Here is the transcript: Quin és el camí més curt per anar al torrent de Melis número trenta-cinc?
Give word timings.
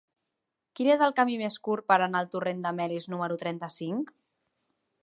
Quin 0.79 0.89
és 0.93 1.03
el 1.07 1.13
camí 1.19 1.35
més 1.41 1.59
curt 1.67 1.87
per 1.93 1.99
anar 2.07 2.25
al 2.25 2.33
torrent 2.37 2.65
de 2.65 2.73
Melis 2.81 3.09
número 3.17 3.39
trenta-cinc? 3.45 4.13